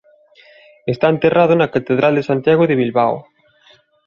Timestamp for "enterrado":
1.15-1.53